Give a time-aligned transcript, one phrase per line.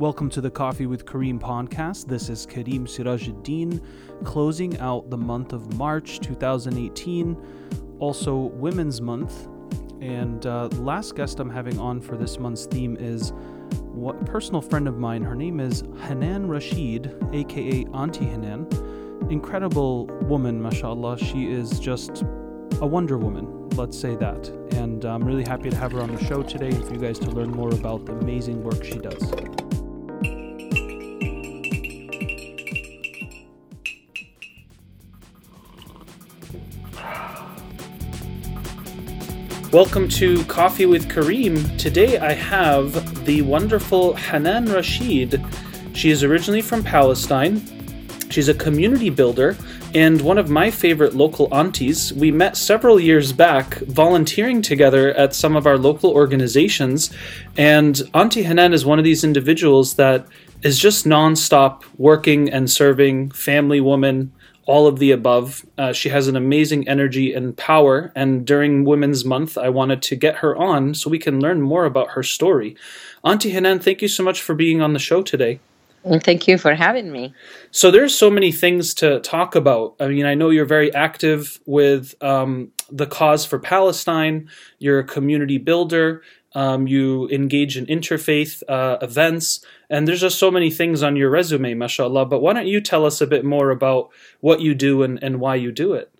[0.00, 2.06] Welcome to the Coffee with Kareem podcast.
[2.06, 3.84] This is Kareem Sirajuddin,
[4.24, 7.36] closing out the month of March 2018,
[7.98, 9.46] also Women's Month.
[10.00, 13.34] And uh, last guest I'm having on for this month's theme is
[14.02, 15.22] a personal friend of mine.
[15.22, 18.66] Her name is Hanan Rashid, aka Auntie Hanan.
[19.28, 21.18] Incredible woman, mashallah.
[21.18, 22.22] She is just
[22.80, 24.48] a Wonder Woman, let's say that.
[24.72, 27.30] And I'm really happy to have her on the show today for you guys to
[27.32, 29.59] learn more about the amazing work she does.
[39.72, 41.78] Welcome to Coffee with Kareem.
[41.78, 45.40] Today I have the wonderful Hanan Rashid.
[45.92, 47.62] She is originally from Palestine.
[48.30, 49.56] She's a community builder
[49.94, 52.12] and one of my favorite local aunties.
[52.12, 57.12] We met several years back volunteering together at some of our local organizations.
[57.56, 60.26] And Auntie Hanan is one of these individuals that
[60.64, 64.32] is just nonstop working and serving, family woman,
[64.66, 65.64] all of the above.
[65.78, 68.12] Uh, she has an amazing energy and power.
[68.14, 71.84] And during Women's Month, I wanted to get her on so we can learn more
[71.84, 72.76] about her story.
[73.24, 75.60] Auntie Hanan, thank you so much for being on the show today.
[76.22, 77.34] Thank you for having me.
[77.72, 79.96] So there's so many things to talk about.
[80.00, 84.48] I mean, I know you're very active with um, the cause for Palestine.
[84.78, 86.22] You're a community builder.
[86.54, 91.28] Um, you engage in interfaith uh, events, and there's just so many things on your
[91.28, 92.26] resume, mashallah.
[92.26, 94.10] But why don't you tell us a bit more about
[94.40, 96.10] what you do and, and why you do it?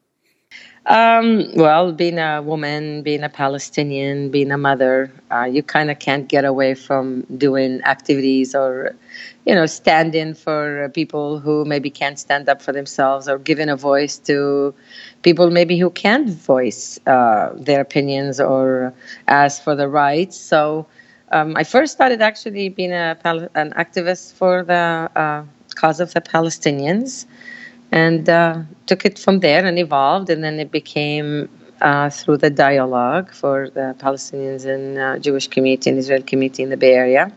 [0.86, 5.98] Um, well, being a woman, being a Palestinian, being a mother, uh, you kind of
[5.98, 8.96] can't get away from doing activities or,
[9.46, 13.76] you know, standing for people who maybe can't stand up for themselves or giving a
[13.76, 14.74] voice to
[15.22, 18.94] people maybe who can't voice uh, their opinions or
[19.28, 20.36] ask for the rights.
[20.36, 20.86] So
[21.30, 23.16] um, I first started actually being a,
[23.54, 27.26] an activist for the uh, cause of the Palestinians
[27.92, 31.48] and uh, took it from there and evolved, and then it became
[31.80, 36.68] uh, through the dialogue for the Palestinians and uh, Jewish community and Israel community in
[36.68, 37.32] the Bay Area.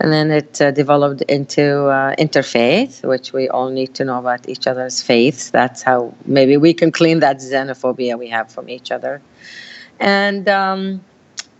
[0.00, 4.48] And then it uh, developed into uh, interfaith, which we all need to know about
[4.48, 5.50] each other's faiths.
[5.50, 9.22] That's how maybe we can clean that xenophobia we have from each other.
[10.00, 11.04] And, um,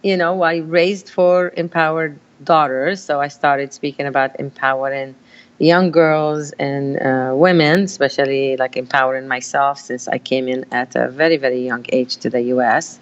[0.02, 5.14] you know, I raised four empowered daughters, so I started speaking about empowering
[5.58, 11.08] young girls and uh, women, especially like empowering myself since I came in at a
[11.08, 13.00] very, very young age to the US.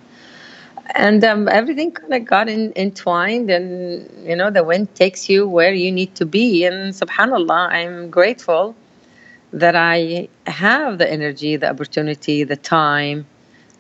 [0.94, 5.46] And um, everything kind of got in, entwined, and you know, the wind takes you
[5.46, 6.64] where you need to be.
[6.64, 8.74] And subhanAllah, I'm grateful
[9.52, 13.26] that I have the energy, the opportunity, the time.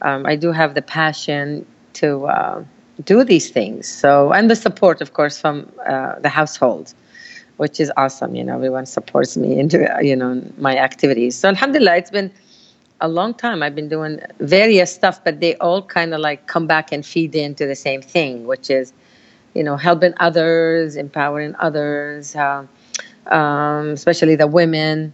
[0.02, 2.64] Um, I do have the passion to uh,
[3.04, 3.88] do these things.
[3.88, 6.94] So, and the support, of course, from uh, the household
[7.56, 8.34] which is awesome.
[8.34, 11.36] You know, everyone supports me into you know my activities.
[11.36, 12.30] So alhamdulillah, it's been
[13.00, 13.62] a long time.
[13.62, 17.34] I've been doing various stuff, but they all kind of like come back and feed
[17.34, 18.92] into the same thing, which is
[19.54, 22.66] you know helping others, empowering others, uh,
[23.28, 25.12] um, especially the women.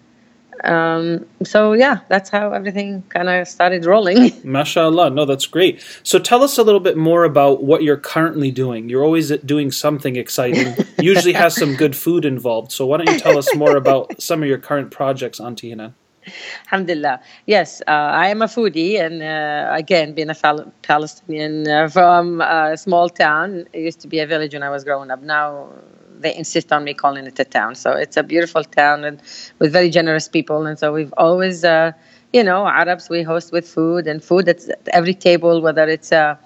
[0.63, 4.33] Um, so yeah, that's how everything kind of started rolling.
[4.45, 5.85] Mashallah, no, that's great.
[6.03, 8.89] So tell us a little bit more about what you're currently doing.
[8.89, 10.75] You're always doing something exciting.
[11.01, 12.71] Usually has some good food involved.
[12.73, 15.95] So why don't you tell us more about some of your current projects, Auntie Hanan?
[16.67, 17.21] Alhamdulillah.
[17.47, 22.41] Yes, uh, I am a foodie, and uh, again, being a Fal- Palestinian uh, from
[22.41, 25.21] a small town, it used to be a village when I was growing up.
[25.21, 25.71] Now
[26.23, 27.75] they insist on me calling it a town.
[27.75, 29.21] So it's a beautiful town and
[29.59, 30.67] with very generous people.
[30.67, 31.93] And so we've always, uh,
[32.33, 34.61] you know, Arabs we host with food and food at
[34.93, 36.39] every table, whether it's a,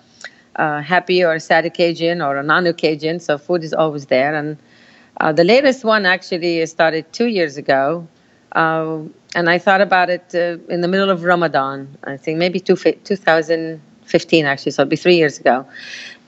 [0.56, 3.20] a happy or a sad occasion or a non-occasion.
[3.20, 4.34] So food is always there.
[4.34, 4.56] And
[5.20, 8.06] uh, the latest one actually started two years ago.
[8.52, 9.00] Uh,
[9.34, 11.96] and I thought about it uh, in the middle of Ramadan.
[12.04, 15.66] I think maybe two, 2015 actually, so it'll be three years ago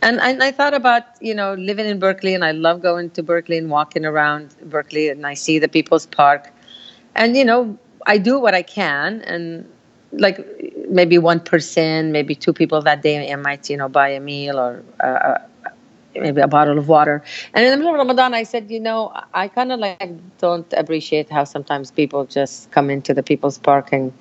[0.03, 3.23] and, and I thought about you know living in Berkeley, and I love going to
[3.23, 6.53] Berkeley and walking around Berkeley, and I see the People's Park,
[7.15, 9.69] and you know I do what I can, and
[10.13, 10.39] like
[10.89, 14.59] maybe one person, maybe two people that day, I might you know buy a meal
[14.59, 15.39] or uh, uh
[16.15, 17.23] maybe a bottle of water.
[17.55, 20.73] And in the middle of Ramadan, I said, you know, I kind of like don't
[20.73, 24.13] appreciate how sometimes people just come into the People's Park and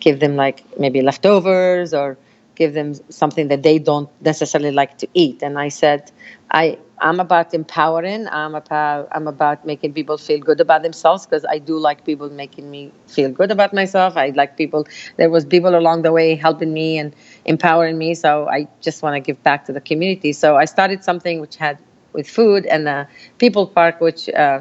[0.00, 2.18] give them like maybe leftovers or
[2.56, 5.42] give them something that they don't necessarily like to eat.
[5.42, 6.10] And I said,
[6.50, 8.26] I I'm about empowering.
[8.28, 12.30] I'm about I'm about making people feel good about themselves because I do like people
[12.30, 14.16] making me feel good about myself.
[14.16, 14.86] I like people.
[15.16, 17.14] There was people along the way helping me and
[17.44, 18.14] empowering me.
[18.14, 20.32] So I just want to give back to the community.
[20.32, 21.78] So I started something which had
[22.12, 23.06] with food and the
[23.38, 24.60] people park, which uh,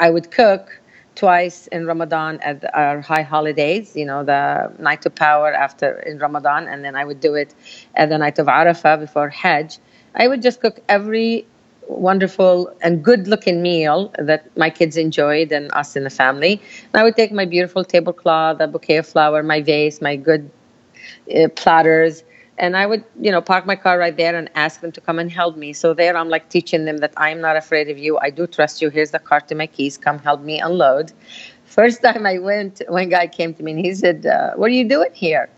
[0.00, 0.77] I would cook
[1.18, 6.18] twice in Ramadan at our high holidays, you know, the night of power after in
[6.18, 7.54] Ramadan, and then I would do it
[7.96, 9.78] at the night of Arafah before Hajj.
[10.14, 11.44] I would just cook every
[11.88, 16.62] wonderful and good looking meal that my kids enjoyed and us in the family.
[16.92, 20.48] And I would take my beautiful tablecloth, a bouquet of flower, my vase, my good
[21.34, 22.22] uh, platters,
[22.58, 25.18] and I would, you know, park my car right there and ask them to come
[25.18, 25.72] and help me.
[25.72, 28.18] So there I'm like teaching them that I'm not afraid of you.
[28.18, 28.90] I do trust you.
[28.90, 29.96] Here's the car to my keys.
[29.96, 31.12] Come help me unload.
[31.64, 34.74] First time I went, one guy came to me and he said, uh, What are
[34.74, 35.48] you doing here?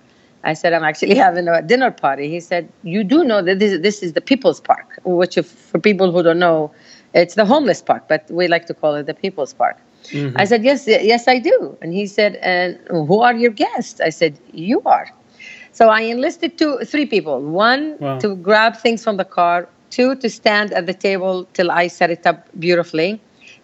[0.45, 2.29] I said, I'm actually having a dinner party.
[2.29, 5.79] He said, You do know that this, this is the People's Park, which, if, for
[5.79, 6.73] people who don't know,
[7.15, 9.79] it's the homeless park, but we like to call it the People's Park.
[10.05, 10.37] Mm-hmm.
[10.39, 11.77] I said, Yes, yes, I do.
[11.81, 14.01] And he said, And who are your guests?
[14.01, 15.09] I said, You are.
[15.73, 17.41] So I enlisted two, three people.
[17.41, 18.19] One wow.
[18.19, 19.69] to grab things from the car.
[19.91, 23.21] Two to stand at the table till I set it up beautifully.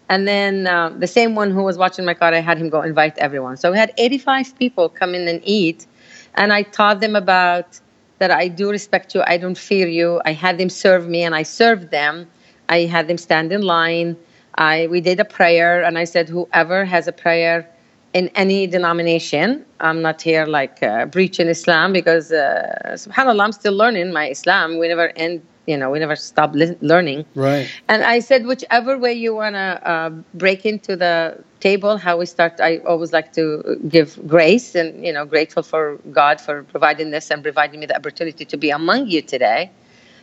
[0.09, 2.83] And then uh, the same one who was watching my car, I had him go
[2.83, 3.57] invite everyone.
[3.57, 5.87] So we had 85 people come in and eat.
[6.35, 7.81] And I taught them about
[8.19, 10.21] that I do respect you, I don't fear you.
[10.25, 12.27] I had them serve me and I served them.
[12.69, 14.17] I had them stand in line.
[14.55, 17.69] I, we did a prayer and I said, whoever has a prayer
[18.17, 19.63] in any denomination.
[19.81, 24.79] I'm not here like uh, preaching Islam because, uh, subhanAllah, I'm still learning my Islam.
[24.79, 27.27] We never end, you know, we never stop li- learning.
[27.35, 27.69] Right.
[27.89, 32.25] And I said, whichever way you want to uh, break into the table, how we
[32.25, 37.11] start, I always like to give grace and, you know, grateful for God for providing
[37.11, 39.71] this and providing me the opportunity to be among you today.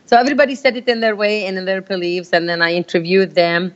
[0.07, 2.29] So everybody said it in their way and in their beliefs.
[2.33, 3.75] And then I interviewed them,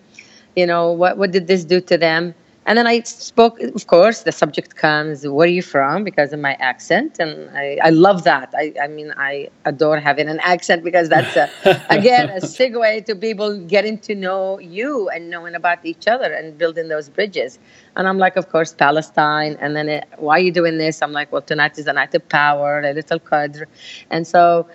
[0.55, 2.33] you know, what, what did this do to them?
[2.67, 6.03] And then I spoke, of course, the subject comes, where are you from?
[6.03, 7.17] Because of my accent.
[7.17, 8.53] And I, I love that.
[8.57, 11.49] I, I mean, I adore having an accent because that's, a,
[11.89, 16.57] again, a segue to people getting to know you and knowing about each other and
[16.57, 17.57] building those bridges.
[17.95, 19.55] And I'm like, of course, Palestine.
[19.61, 21.01] And then, it, why are you doing this?
[21.01, 23.65] I'm like, well, tonight is the night of power, Laylatul Qadr.
[24.09, 24.67] And so,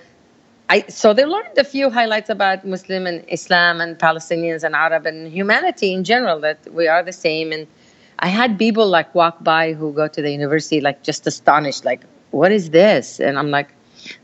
[0.70, 5.04] I, so they learned a few highlights about Muslim and Islam and Palestinians and Arab
[5.04, 7.66] and humanity in general that we are the same and
[8.22, 12.02] I had people like walk by who go to the university like just astonished, like,
[12.30, 13.20] what is this?
[13.20, 13.68] And I'm like,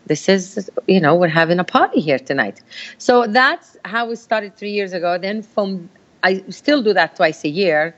[0.06, 2.62] this is, you know, we're having a party here tonight.
[2.98, 5.18] So that's how we started three years ago.
[5.18, 5.90] Then from,
[6.22, 7.94] I still do that twice a year.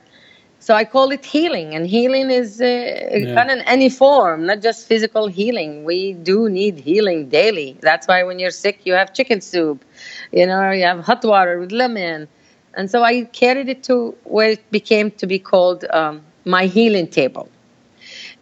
[0.58, 3.35] So I call it healing, and healing is uh, yeah.
[3.35, 5.85] kind of any form, not just physical healing.
[5.85, 7.79] We do need healing daily.
[7.81, 9.82] That's why when you're sick, you have chicken soup,
[10.32, 12.29] you know, you have hot water with lemon
[12.75, 17.09] and so I carried it to where it became to be called um, my healing
[17.09, 17.49] table.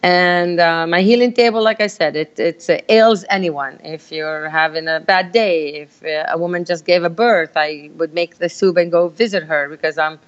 [0.02, 3.80] And uh, my healing table, like I said, it it uh, ails anyone.
[3.82, 7.90] If you're having a bad day, if uh, a woman just gave a birth, I
[7.96, 10.20] would make the soup and go visit her because I'm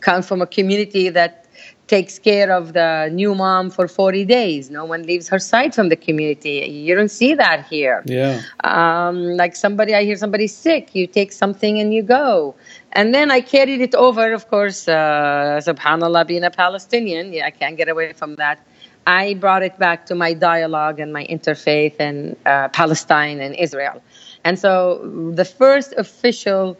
[0.00, 1.44] come from a community that
[1.86, 4.70] takes care of the new mom for 40 days.
[4.70, 6.56] No one leaves her side from the community.
[6.60, 8.02] You don't see that here.
[8.06, 8.40] Yeah.
[8.62, 12.54] Um, like somebody, I hear somebody sick, you take something and you go.
[12.94, 17.50] And then I carried it over, of course, uh, subhanAllah, being a Palestinian, yeah, I
[17.50, 18.60] can't get away from that.
[19.06, 24.02] I brought it back to my dialogue and my interfaith and uh, Palestine and Israel.
[24.44, 26.76] And so the first official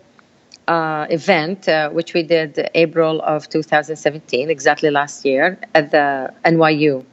[0.68, 7.04] uh, event, uh, which we did April of 2017, exactly last year, at the NYU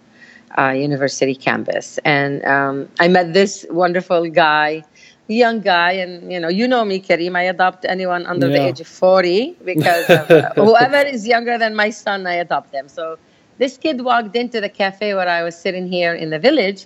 [0.57, 1.97] uh, University campus.
[2.05, 4.83] And um, I met this wonderful guy,
[5.27, 7.35] young guy, and you know, you know me, Kareem.
[7.35, 8.57] I adopt anyone under yeah.
[8.57, 12.71] the age of 40 because of, uh, whoever is younger than my son, I adopt
[12.71, 12.89] them.
[12.89, 13.17] So
[13.57, 16.85] this kid walked into the cafe where I was sitting here in the village.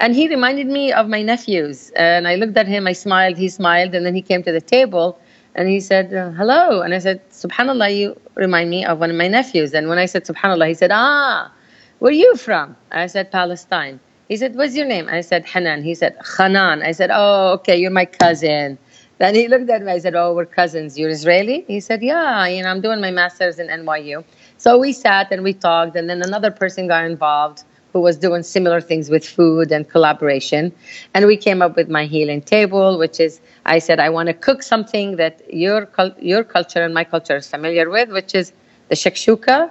[0.00, 1.90] And he reminded me of my nephews.
[1.90, 4.60] And I looked at him, I smiled, he smiled, and then he came to the
[4.60, 5.20] table
[5.54, 6.80] and he said, uh, hello.
[6.80, 9.74] And I said, subhanAllah, you remind me of one of my nephews.
[9.74, 11.52] And when I said, subhanAllah, he said, ah,
[11.98, 12.76] where are you from?
[12.90, 14.00] I said, Palestine.
[14.30, 15.08] He said, what's your name?
[15.10, 15.82] I said, Hanan.
[15.82, 16.82] He said, Hanan.
[16.82, 18.78] I said, oh, okay, you're my cousin.
[19.18, 19.90] Then he looked at me.
[19.90, 20.96] I said, oh, we're cousins.
[20.96, 21.64] You're Israeli?
[21.66, 24.22] He said, yeah, you know, I'm doing my master's in NYU.
[24.56, 25.96] So we sat and we talked.
[25.96, 30.72] And then another person got involved who was doing similar things with food and collaboration.
[31.12, 34.32] And we came up with my healing table, which is I said I want to
[34.32, 35.88] cook something that your
[36.20, 38.52] your culture and my culture is familiar with, which is
[38.90, 39.70] the shakshuka.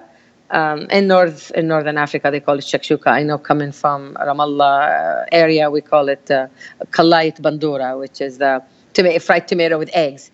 [0.51, 3.07] Um, in north in northern Africa, they call it shakshuka.
[3.07, 6.47] I know coming from Ramallah uh, area, we call it uh,
[6.89, 8.63] kalayt bandura, which is the
[8.93, 10.31] tomato, fried tomato with eggs.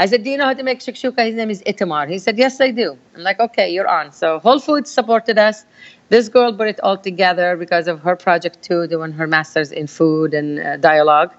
[0.00, 1.26] I said, Do you know how to make shakshuka?
[1.26, 2.08] His name is Itamar.
[2.08, 2.96] He said, Yes, I do.
[3.14, 4.12] I'm like, Okay, you're on.
[4.12, 5.64] So Whole Foods supported us.
[6.08, 9.86] This girl put it all together because of her project too, doing her master's in
[9.86, 11.34] food and uh, dialogue.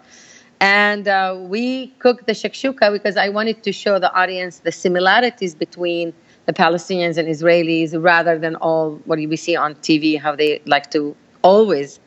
[0.62, 5.56] And uh, we cooked the shakshuka because I wanted to show the audience the similarities
[5.56, 6.14] between
[6.50, 10.89] the Palestinians and Israelis rather than all what we see on TV, how they like
[10.89, 12.00] to always,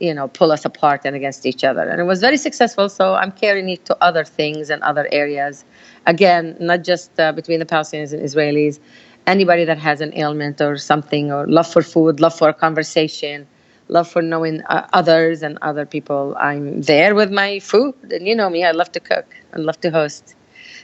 [0.00, 1.82] you know, pull us apart and against each other.
[1.90, 2.88] And it was very successful.
[2.88, 5.66] So I'm carrying it to other things and other areas.
[6.06, 8.80] Again, not just uh, between the Palestinians and Israelis.
[9.26, 13.46] Anybody that has an ailment or something, or love for food, love for conversation,
[13.88, 16.34] love for knowing uh, others and other people.
[16.38, 19.78] I'm there with my food, and you know me, I love to cook and love
[19.82, 20.34] to host.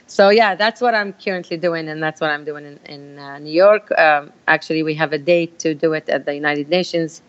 [0.07, 3.39] So yeah, that's what I'm currently doing, and that's what I'm doing in, in uh,
[3.39, 3.91] New York.
[3.99, 7.21] Um, actually, we have a date to do it at the United Nations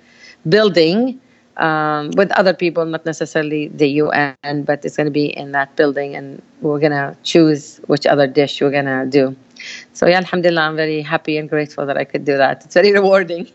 [0.48, 1.20] building
[1.56, 5.74] um, with other people, not necessarily the UN, but it's going to be in that
[5.76, 9.36] building, and we're going to choose which other dish we're going to do.
[9.92, 12.64] So yeah, Alhamdulillah, I'm very happy and grateful that I could do that.
[12.64, 13.48] It's very rewarding.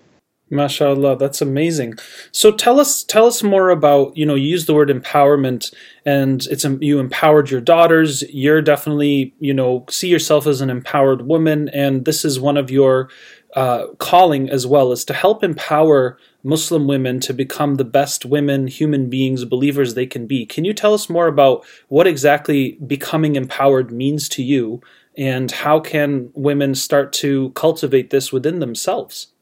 [0.52, 1.96] MashaAllah, that's amazing.
[2.32, 5.74] So tell us tell us more about, you know, you use the word empowerment
[6.06, 8.24] and it's you empowered your daughters.
[8.30, 12.70] You're definitely, you know, see yourself as an empowered woman and this is one of
[12.70, 13.10] your
[13.56, 18.68] uh, calling as well is to help empower Muslim women to become the best women,
[18.68, 20.46] human beings, believers they can be.
[20.46, 24.82] Can you tell us more about what exactly becoming empowered means to you
[25.16, 29.33] and how can women start to cultivate this within themselves?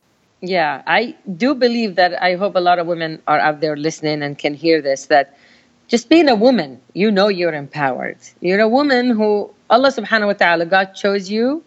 [0.41, 4.24] Yeah, I do believe that I hope a lot of women are out there listening
[4.24, 5.38] and can hear this that
[5.88, 8.17] just being a woman, you know you're empowered.
[8.39, 11.63] You're a woman who Allah subhanahu wa ta'ala, God chose you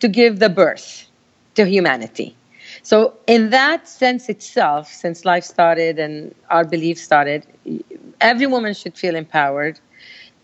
[0.00, 1.06] to give the birth
[1.54, 2.36] to humanity.
[2.82, 7.46] So, in that sense itself, since life started and our belief started,
[8.20, 9.80] every woman should feel empowered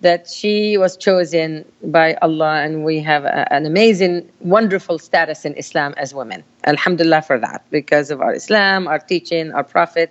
[0.04, 1.64] that she was chosen
[1.99, 6.44] by Allah, and we have a, an amazing, wonderful status in Islam as women.
[6.73, 10.08] Alhamdulillah for that, because of our Islam, our teaching, our Prophet.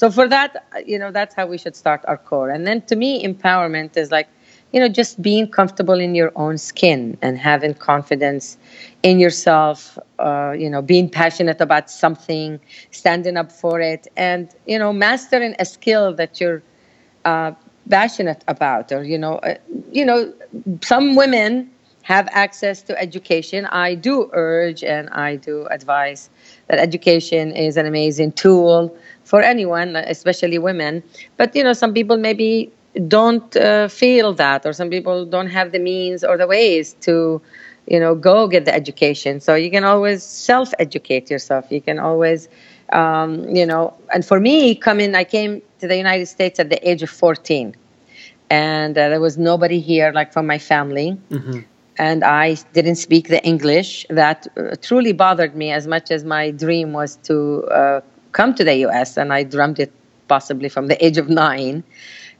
[0.00, 0.50] So for that,
[0.86, 2.50] you know, that's how we should start our core.
[2.54, 4.28] And then to me, empowerment is like,
[4.72, 8.56] you know, just being comfortable in your own skin and having confidence
[9.02, 12.58] in yourself, uh, you know, being passionate about something,
[12.90, 16.60] standing up for it, and, you know, mastering a skill that you're
[17.24, 17.52] uh,
[17.90, 19.54] passionate about or you know uh,
[19.92, 20.32] you know
[20.82, 21.70] some women
[22.02, 23.64] have access to education.
[23.66, 26.28] I do urge and i do advise
[26.68, 31.02] that education is an amazing tool for anyone especially women.
[31.36, 32.72] But you know some people maybe
[33.08, 37.40] don't uh, feel that or some people don't have the means or the ways to
[37.86, 39.40] you know go get the education.
[39.40, 41.66] So you can always self educate yourself.
[41.70, 42.48] You can always
[42.92, 46.80] um, you know and for me coming i came to the United States at the
[46.88, 47.76] age of 14.
[48.50, 51.08] And uh, there was nobody here, like from my family.
[51.30, 51.60] Mm-hmm.
[51.98, 54.06] And I didn't speak the English.
[54.10, 58.00] That uh, truly bothered me as much as my dream was to uh,
[58.32, 59.16] come to the US.
[59.16, 59.92] And I dreamed it
[60.26, 61.84] possibly from the age of nine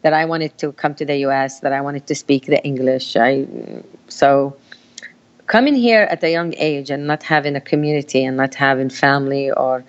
[0.03, 3.17] that I wanted to come to the US, that I wanted to speak the English.
[3.17, 3.47] I,
[4.09, 4.57] so
[5.47, 9.51] coming here at a young age and not having a community and not having family
[9.51, 9.85] or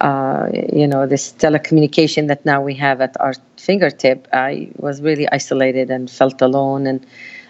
[0.00, 5.28] uh, you know, this telecommunication that now we have at our fingertip, I was really
[5.30, 7.06] isolated and felt alone and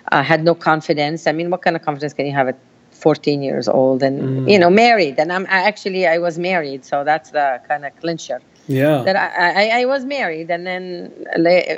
[0.09, 1.27] I had no confidence.
[1.27, 2.59] I mean, what kind of confidence can you have at
[2.93, 4.51] 14 years old and, mm.
[4.51, 5.19] you know, married?
[5.19, 6.85] And I'm I actually, I was married.
[6.85, 8.41] So that's the kind of clincher.
[8.67, 9.03] Yeah.
[9.03, 10.51] That I, I, I was married.
[10.51, 11.13] And then,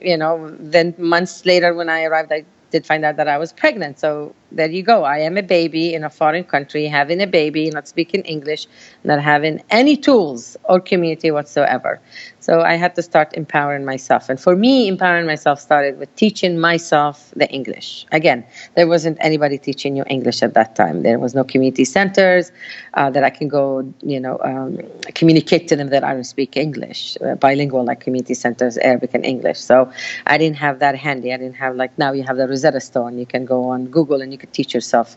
[0.03, 3.53] you know, then months later when I arrived, I did find out that I was
[3.53, 3.99] pregnant.
[4.01, 5.05] So there you go.
[5.05, 8.67] I am a baby in a foreign country, having a baby, not speaking English,
[9.05, 12.01] not having any tools or community whatsoever.
[12.41, 14.29] So I had to start empowering myself.
[14.29, 18.07] And for me, empowering myself started with teaching myself the English.
[18.13, 18.45] Again,
[18.77, 21.03] there wasn't anybody teaching you English at that time.
[21.03, 22.53] There was no community centers
[22.95, 24.79] uh, that I can go, you know, um,
[25.15, 29.27] communicate to them that I don't speak English, uh, bilingual like community centers, Arabic and
[29.27, 29.59] English.
[29.59, 29.91] So
[30.27, 31.33] I didn't have that handy.
[31.33, 33.19] I didn't have like now you have the Rosetta Stone.
[33.19, 35.17] You can go on Google and you can teach yourself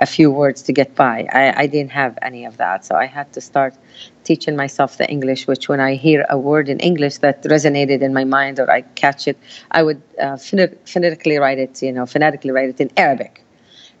[0.00, 1.26] a few words to get by.
[1.32, 2.84] I, I didn't have any of that.
[2.84, 3.74] So I had to start
[4.24, 8.12] teaching myself the English, which when I hear a word in English that resonated in
[8.12, 9.38] my mind or I catch it,
[9.70, 13.44] I would uh, phonetically write it, you know, phonetically write it in Arabic.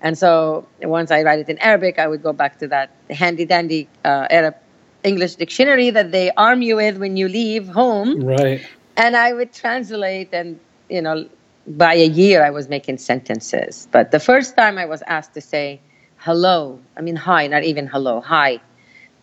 [0.02, 3.44] And so once I write it in Arabic, I would go back to that handy
[3.44, 4.54] dandy uh, Arab
[5.02, 8.20] English dictionary that they arm you with when you leave home.
[8.20, 8.60] Right.
[8.96, 11.28] And I would translate and, you know,
[11.76, 13.88] by a year I was making sentences.
[13.90, 15.80] But the first time I was asked to say
[16.16, 18.60] hello, I mean hi, not even hello, hi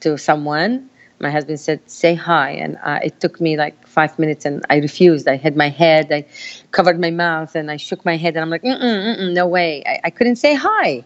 [0.02, 0.90] to someone,
[1.20, 4.78] my husband said, "Say hi," and uh, it took me like five minutes, and I
[4.78, 5.28] refused.
[5.28, 6.26] I had my head, I
[6.72, 9.84] covered my mouth, and I shook my head, and I'm like, mm-mm, mm-mm, "No way!"
[9.86, 11.04] I, I, couldn't say hi.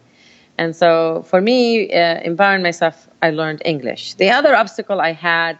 [0.58, 4.14] And so, for me, uh, empowering myself, I learned English.
[4.14, 5.58] The other obstacle I had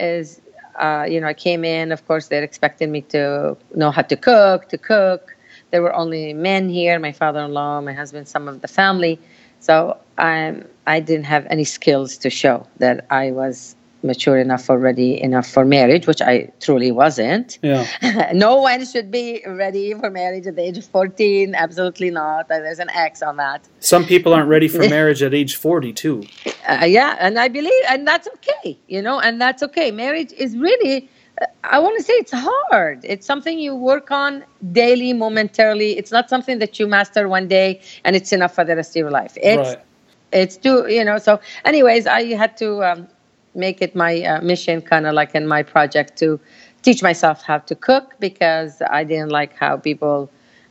[0.00, 0.40] is,
[0.78, 1.92] uh, you know, I came in.
[1.92, 5.36] Of course, they're expecting me to know how to cook, to cook.
[5.70, 9.18] There were only men here, my father-in-law, my husband, some of the family
[9.60, 15.20] So I I didn't have any skills to show that I was mature enough already
[15.20, 17.58] enough for marriage, which I truly wasn't.
[17.62, 17.86] Yeah.
[18.34, 21.54] no one should be ready for marriage at the age of 14.
[21.54, 22.48] Absolutely not.
[22.48, 23.68] There's an X on that.
[23.80, 26.24] Some people aren't ready for marriage at age 40 too.
[26.68, 29.90] Uh, yeah, and I believe, and that's okay, you know, and that's okay.
[29.90, 31.08] Marriage is really,
[31.40, 33.00] uh, I want to say it's hard.
[33.04, 35.98] It's something you work on daily, momentarily.
[35.98, 38.96] It's not something that you master one day and it's enough for the rest of
[38.96, 39.36] your life.
[39.36, 39.84] It's, right.
[40.32, 43.08] it's too, you know, so anyways, I had to, um,
[43.54, 46.40] make it my uh, mission, kind of like in my project, to
[46.82, 50.30] teach myself how to cook because I didn't like how people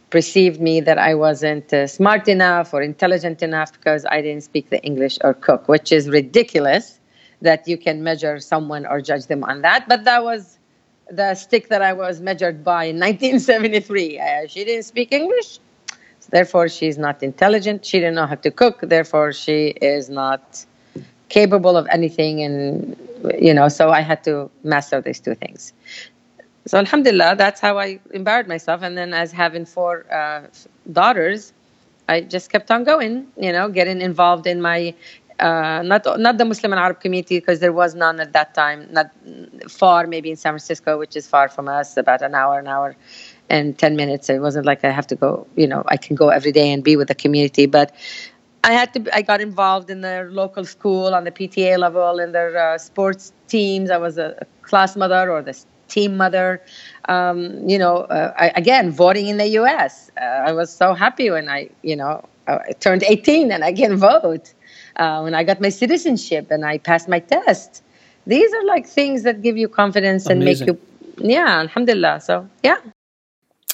[0.10, 4.70] perceived me that I wasn't uh, smart enough or intelligent enough because I didn't speak
[4.70, 7.00] the English or cook, which is ridiculous
[7.42, 9.88] that you can measure someone or judge them on that.
[9.88, 10.60] But that was
[11.10, 14.20] the stick that I was measured by in 1973.
[14.20, 15.60] Uh, she didn't speak English,
[16.30, 17.86] therefore she's not intelligent.
[17.86, 20.66] She didn't know how to cook, therefore she is not
[21.32, 22.96] capable of anything and
[23.48, 25.74] you know so i had to master these two things
[26.68, 30.42] so alhamdulillah that's how i empowered myself and then as having four uh,
[30.92, 31.54] daughters
[32.10, 34.94] i just kept on going you know getting involved in my
[35.42, 38.88] uh, not not the Muslim and Arab community because there was none at that time.
[38.92, 39.12] Not
[39.70, 42.96] far, maybe in San Francisco, which is far from us, about an hour, an hour
[43.50, 44.30] and ten minutes.
[44.30, 45.48] It wasn't like I have to go.
[45.56, 47.66] You know, I can go every day and be with the community.
[47.66, 47.92] But
[48.64, 49.16] I had to.
[49.16, 53.34] I got involved in their local school on the PTA level in their uh, sports
[53.48, 53.90] teams.
[53.90, 56.62] I was a, class mother or the team mother.
[57.10, 60.12] Um, you know, uh, I, again, voting in the U.S.
[60.16, 63.98] Uh, I was so happy when I, you know, I turned 18 and I can
[63.98, 64.54] vote.
[64.98, 67.82] Uh, when I got my citizenship and I passed my test.
[68.28, 70.70] These are like things that give you confidence Amazing.
[70.70, 72.20] and make you, yeah, alhamdulillah.
[72.22, 72.78] So yeah.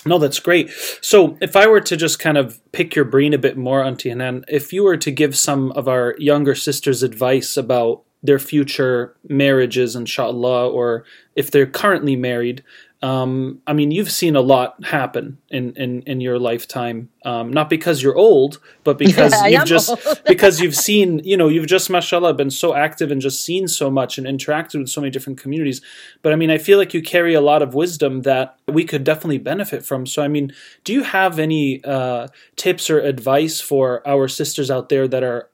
[0.06, 0.70] No, that's great.
[1.02, 4.10] So, if I were to just kind of pick your brain a bit more, Auntie
[4.10, 9.16] Hanan, if you were to give some of our younger sisters advice about their future
[9.28, 11.04] marriages, inshallah, or
[11.36, 12.64] if they're currently married,
[13.04, 17.10] um, I mean, you've seen a lot happen in in, in your lifetime.
[17.24, 21.68] Um, not because you're old, but because you've just because you've seen, you know, you've
[21.68, 25.12] just, mashallah, been so active and just seen so much and interacted with so many
[25.12, 25.82] different communities.
[26.24, 29.04] But I mean, I feel like you carry a lot of wisdom that we could
[29.04, 30.08] definitely benefit from.
[30.08, 34.90] So, I mean, do you have any uh, tips or advice for our sisters out
[34.90, 35.50] there that are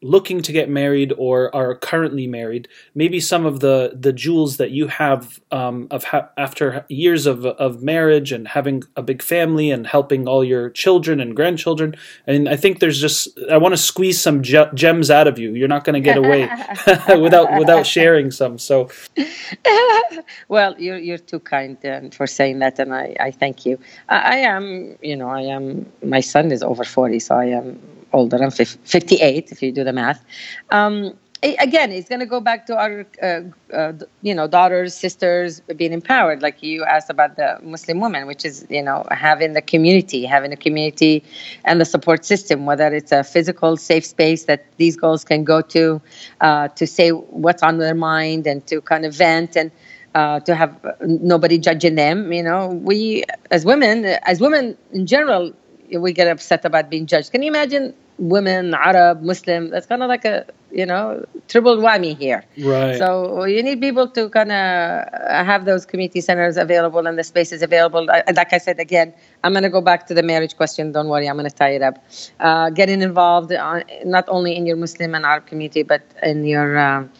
[0.00, 4.70] looking to get married or are currently married, maybe some of the the jewels that
[4.70, 9.70] you have um, of ha- after years of of marriage and having a big family
[9.70, 11.96] and helping all your children and grandchildren.
[12.26, 15.54] And I think there's just I want to squeeze some ge- gems out of you.
[15.54, 16.48] You're not going to get away
[17.20, 18.58] without without sharing some.
[18.58, 18.90] So,
[20.48, 23.78] well, you're you're too kind uh, for saying that, and I I thank you.
[24.08, 27.80] I, I am you know I am my son is over forty, so I am
[28.12, 28.42] older.
[28.42, 30.24] I'm 58 if you do the math.
[30.70, 33.40] Um, again, it's going to go back to our, uh,
[33.72, 33.92] uh,
[34.22, 38.66] you know, daughters, sisters being empowered, like you asked about the Muslim woman, which is,
[38.68, 41.22] you know, having the community, having a community
[41.64, 45.60] and the support system, whether it's a physical safe space that these girls can go
[45.62, 46.00] to
[46.40, 49.70] uh, to say what's on their mind and to kind of vent and
[50.14, 52.32] uh, to have nobody judging them.
[52.32, 55.52] You know, we as women, as women in general,
[55.92, 57.32] we get upset about being judged.
[57.32, 59.70] Can you imagine women, Arab, Muslim?
[59.70, 62.44] That's kind of like a you know triple whammy here.
[62.58, 62.98] Right.
[62.98, 65.08] So you need people to kind of
[65.46, 68.04] have those community centers available and the spaces available.
[68.06, 70.92] Like I said again, I'm going to go back to the marriage question.
[70.92, 72.04] Don't worry, I'm going to tie it up.
[72.40, 76.78] Uh, getting involved on, not only in your Muslim and Arab community, but in your
[76.78, 77.10] um,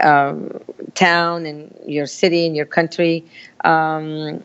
[0.00, 0.60] um,
[0.94, 3.24] town, in your city, in your country.
[3.64, 4.42] Um,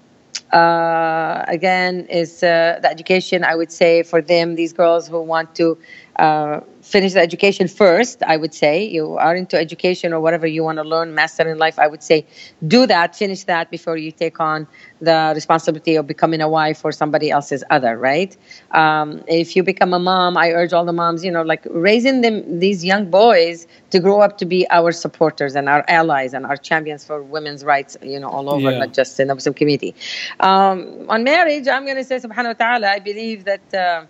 [0.53, 5.53] uh, again is uh, the education i would say for them these girls who want
[5.55, 5.77] to
[6.17, 8.83] uh, finish the education first i would say.
[8.83, 12.03] You are into education or whatever you want to learn master in life i would
[12.03, 12.25] say
[12.67, 14.67] do that finish that before you take on
[15.01, 18.37] the responsibility of becoming a wife or somebody else's other right?
[18.71, 22.21] Um, if you become a mom i urge all the moms you know like raising
[22.21, 26.45] them these young boys to grow up to be our supporters and our allies and
[26.45, 28.79] our champions for women's rights you know all over yeah.
[28.79, 29.95] not just in the muslim community.
[30.39, 34.05] Um, on marriage i'm going to say subhanahu wa ta'ala i believe that uh,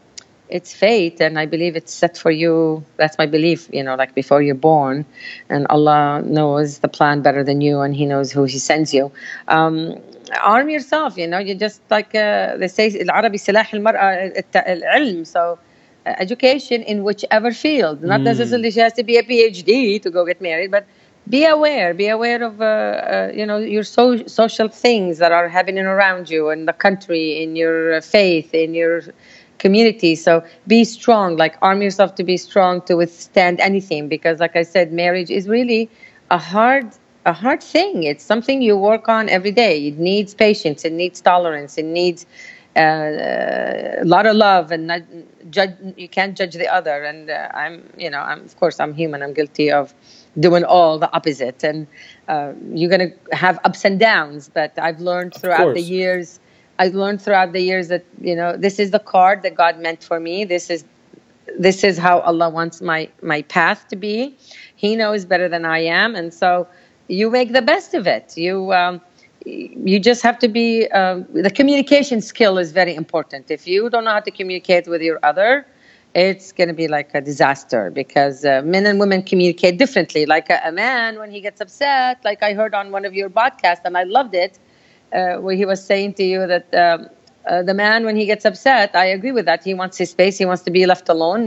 [0.48, 4.14] it's fate and i believe it's set for you that's my belief you know like
[4.14, 5.04] before you're born
[5.48, 9.12] and allah knows the plan better than you and he knows who he sends you
[9.48, 9.94] um,
[10.42, 15.59] arm yourself you know you just like uh, they say العربي سلاح المرأة العلم so
[16.07, 18.24] uh, education in whichever field not mm.
[18.24, 20.87] necessarily she has to be a phd to go get married but
[21.28, 25.48] be aware be aware of uh, uh, you know your so- social things that are
[25.48, 29.02] happening around you in the country in your faith in your
[29.65, 30.13] community.
[30.15, 34.02] So be strong, like arm yourself to be strong to withstand anything.
[34.15, 35.89] Because, like I said, marriage is really
[36.30, 36.86] a hard
[37.26, 38.04] a hard thing.
[38.12, 39.76] It's something you work on every day.
[39.89, 40.80] It needs patience.
[40.89, 41.78] It needs tolerance.
[41.78, 42.26] It needs
[42.76, 45.02] uh, a lot of love and not
[45.49, 45.73] judge.
[46.04, 46.97] You can't judge the other.
[47.12, 49.23] And uh, I'm, you know, I'm of course I'm human.
[49.23, 49.93] I'm guilty of
[50.45, 51.63] doing all the opposite.
[51.63, 51.88] And
[52.28, 54.49] uh, you're gonna have ups and downs.
[54.60, 56.39] But I've learned throughout the years.
[56.79, 60.03] I've learned throughout the years that you know this is the card that God meant
[60.03, 60.43] for me.
[60.43, 60.86] This is
[61.57, 64.36] this is how Allah wants my my path to be.
[64.75, 66.67] He knows better than I am, and so
[67.07, 68.38] you make the best of it.
[68.38, 69.01] You um,
[69.45, 74.05] you just have to be uh, the communication skill is very important if you don't
[74.05, 75.67] know how to communicate with your other
[76.15, 80.49] it's going to be like a disaster because uh, men and women communicate differently like
[80.49, 83.81] a, a, man when he gets upset like i heard on one of your podcasts
[83.83, 84.59] and i loved it
[85.13, 87.08] uh, where he was saying to you that um,
[87.47, 89.63] uh, the man when he gets upset i agree with that.
[89.63, 90.38] He wants his space.
[90.38, 91.41] He wants to be left alone.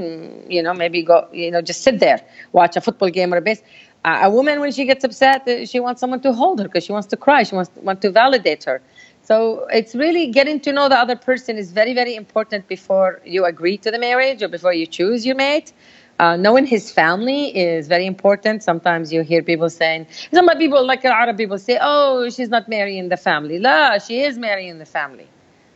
[0.48, 2.20] You know maybe go you know just sit there
[2.52, 3.62] watch a football game or a base.
[4.05, 6.92] A woman when she gets upset uh, she wants someone to hold her because she
[6.92, 7.42] wants to cry.
[7.42, 8.81] She wants want to validate her.
[9.22, 13.44] So it's really getting to know the other person is very very important before you
[13.44, 15.72] agree to the marriage or before you choose your mate
[16.18, 18.62] uh, knowing his family is very important.
[18.62, 23.09] Sometimes you hear people saying, some people, like Arab people, say, oh, she's not marrying
[23.09, 23.59] the family.
[23.59, 25.29] La, she is marrying the family.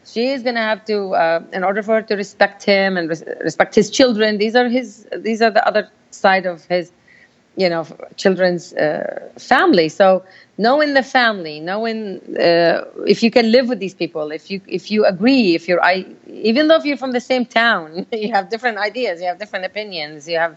[0.07, 3.09] She is going to have to, uh, in order for her to respect him and
[3.09, 6.91] res- respect his children, these are his, these are the other side of his
[7.57, 7.87] you know
[8.17, 9.89] children's uh, family.
[9.89, 10.25] So
[10.61, 14.91] knowing the family knowing uh, if you can live with these people if you if
[14.91, 18.51] you agree if you're I, even though if you're from the same town you have
[18.51, 20.55] different ideas you have different opinions you have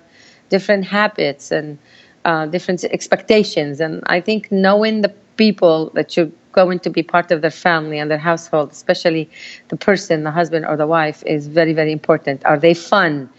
[0.50, 1.78] different habits and
[2.26, 3.80] uh, different expectations.
[3.80, 7.98] And i think knowing the people that you're going to be part of their family
[7.98, 9.28] and their household especially
[9.70, 12.46] the person the husband or the wife is very very important.
[12.46, 13.30] Are they fun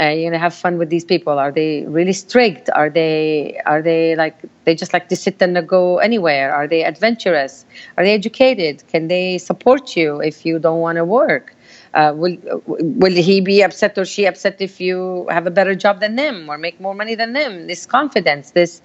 [0.00, 1.38] uh, you know have fun with these people.
[1.38, 2.70] Are they really strict?
[2.74, 6.54] Are they are they like they just like to sit and go anywhere?
[6.54, 7.64] Are they adventurous?
[7.96, 8.86] Are they educated?
[8.88, 11.54] Can they support you if you don't want to work?
[11.94, 16.00] Uh, will will he be upset or she upset if you have a better job
[16.00, 17.66] than them or make more money than them?
[17.66, 18.82] This confidence this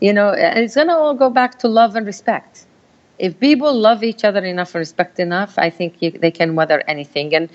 [0.00, 2.66] you know and it's going to all go back to love and respect.
[3.18, 6.82] If people love each other enough and respect enough, I think you, they can weather
[6.86, 7.34] anything.
[7.34, 7.48] And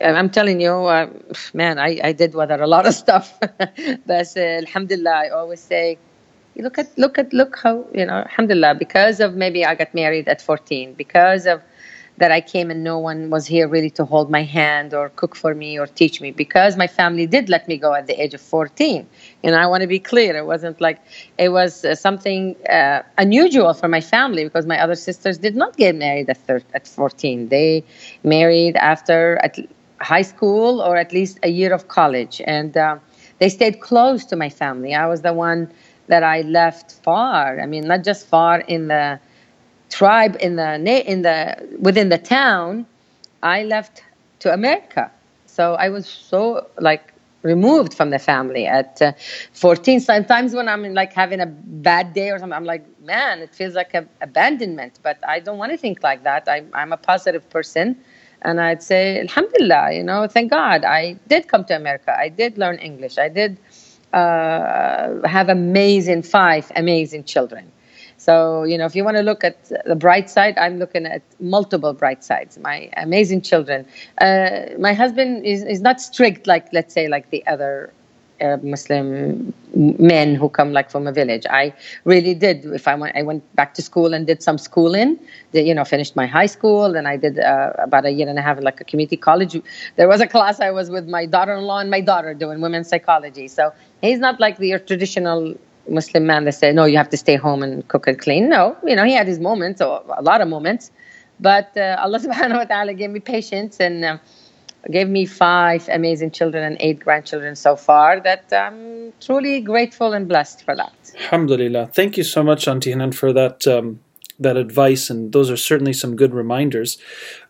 [0.00, 1.08] I'm telling you, uh,
[1.54, 3.38] man, I, I did weather a lot of stuff.
[4.06, 5.98] but uh, alhamdulillah, I always say,
[6.56, 10.28] look at, look at, look how, you know, alhamdulillah, because of maybe I got married
[10.28, 11.62] at 14, because of
[12.16, 15.34] that I came and no one was here really to hold my hand or cook
[15.34, 18.34] for me or teach me because my family did let me go at the age
[18.34, 19.06] of 14.
[19.42, 21.00] And I want to be clear, it wasn't like
[21.38, 25.76] it was uh, something uh, unusual for my family because my other sisters did not
[25.76, 27.48] get married at, thir- at 14.
[27.48, 27.84] They
[28.22, 29.58] married after at
[30.04, 32.40] high school or at least a year of college.
[32.46, 32.98] And uh,
[33.38, 34.94] they stayed close to my family.
[34.94, 35.70] I was the one
[36.08, 37.60] that I left far.
[37.60, 39.18] I mean, not just far in the
[39.90, 40.70] tribe in the
[41.12, 42.86] in the within the town.
[43.42, 44.02] I left
[44.40, 45.10] to America,
[45.46, 49.12] so I was so like removed from the family at uh,
[49.52, 53.54] 14 sometimes when i'm like having a bad day or something i'm like man it
[53.54, 56.96] feels like a abandonment but i don't want to think like that I, i'm a
[56.96, 57.96] positive person
[58.44, 60.84] and I'd say, Alhamdulillah, you know, thank God.
[60.84, 62.16] I did come to America.
[62.16, 63.18] I did learn English.
[63.18, 63.58] I did
[64.12, 67.72] uh, have amazing, five amazing children.
[68.16, 71.22] So, you know, if you want to look at the bright side, I'm looking at
[71.40, 72.58] multiple bright sides.
[72.58, 73.86] My amazing children.
[74.18, 77.92] Uh, my husband is, is not strict like, let's say, like the other
[78.40, 81.46] Arab Muslim men who come like from a village.
[81.50, 81.72] I
[82.04, 82.64] really did.
[82.66, 85.18] If I went, I went back to school and did some schooling.
[85.52, 86.92] You know, finished my high school.
[86.92, 89.60] Then I did uh, about a year and a half like a community college.
[89.96, 93.48] There was a class I was with my daughter-in-law and my daughter doing women's psychology.
[93.48, 95.54] So he's not like the, traditional
[95.88, 98.48] Muslim man that said, no, you have to stay home and cook and clean.
[98.48, 100.90] No, you know, he had his moments, or a lot of moments.
[101.40, 104.18] But uh, Allah subhanahu wa ta'ala gave me patience and uh,
[104.90, 110.28] gave me five amazing children and eight grandchildren so far that I'm truly grateful and
[110.28, 110.92] blessed for that.
[111.16, 111.86] Alhamdulillah.
[111.88, 114.00] Thank you so much, Auntie Hanan, for that um,
[114.40, 116.98] that advice, and those are certainly some good reminders.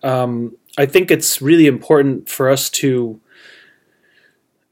[0.03, 3.20] Um, I think it's really important for us to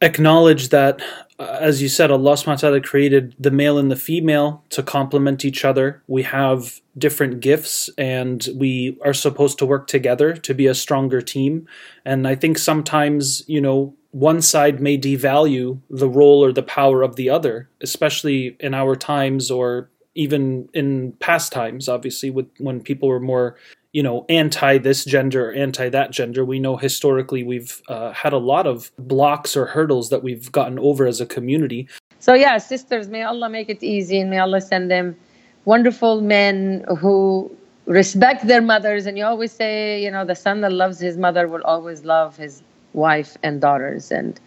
[0.03, 1.01] acknowledge that
[1.39, 4.83] uh, as you said, Allah subhanahu wa ta'ala created the male and the female to
[4.83, 6.03] complement each other.
[6.07, 11.23] We have different gifts and we are supposed to work together to be a stronger
[11.23, 11.67] team.
[12.05, 17.03] And I think sometimes, you know, one side may devalue the role or the power
[17.03, 22.83] of the other, especially in our times or even in past times, obviously, with when
[22.83, 23.57] people were more
[23.93, 26.45] you know, anti this gender, anti that gender.
[26.45, 30.79] We know historically we've uh, had a lot of blocks or hurdles that we've gotten
[30.79, 31.89] over as a community.
[32.19, 35.17] So, yeah, sisters, may Allah make it easy and may Allah send them
[35.65, 37.51] wonderful men who
[37.87, 39.07] respect their mothers.
[39.07, 42.37] And you always say, you know, the son that loves his mother will always love
[42.37, 44.11] his wife and daughters.
[44.11, 44.39] And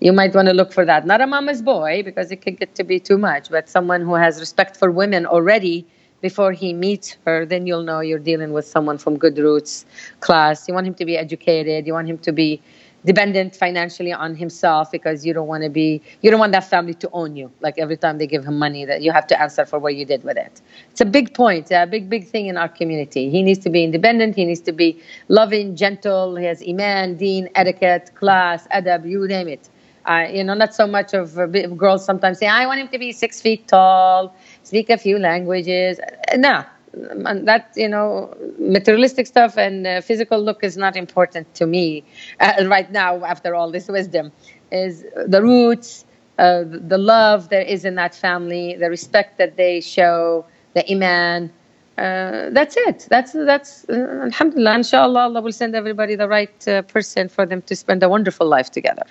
[0.00, 1.06] you might want to look for that.
[1.06, 4.14] Not a mama's boy, because it could get to be too much, but someone who
[4.14, 5.86] has respect for women already
[6.20, 9.84] before he meets her, then you'll know you're dealing with someone from good roots
[10.20, 10.68] class.
[10.68, 11.86] You want him to be educated.
[11.86, 12.62] You want him to be
[13.04, 16.94] dependent financially on himself because you don't want to be you don't want that family
[16.94, 17.50] to own you.
[17.60, 20.04] Like every time they give him money that you have to answer for what you
[20.04, 20.60] did with it.
[20.90, 23.30] It's a big point a big big thing in our community.
[23.30, 27.48] He needs to be independent he needs to be loving gentle he has iman deen
[27.54, 29.68] etiquette class adab you name it.
[30.04, 32.98] Uh, you know not so much of uh, girls sometimes say i want him to
[32.98, 34.34] be six feet tall
[34.64, 36.00] speak a few languages.
[36.36, 41.66] No and that you know materialistic stuff and uh, physical look is not important to
[41.66, 42.04] me
[42.40, 44.30] uh, right now after all this wisdom
[44.70, 46.04] is the roots
[46.38, 51.50] uh, the love there is in that family the respect that they show the iman.
[51.98, 53.06] Uh, that's it.
[53.10, 57.60] That's that's uh, alhamdulillah inshallah allah will send everybody the right uh, person for them
[57.62, 59.04] to spend a wonderful life together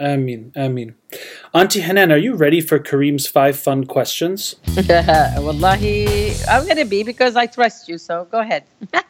[0.00, 0.96] Amin, Amin.
[1.54, 4.56] Auntie Hanan, are you ready for Kareem's five fun questions?
[4.76, 8.64] Wallahi, I'm going to be because I trust you, so go ahead.